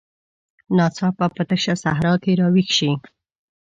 ناڅاپه 0.77 1.27
په 1.35 1.43
تشه 1.49 1.73
صحرا 1.83 2.13
کې 2.23 2.31
راویښ 2.39 2.69
شي. 2.77 2.91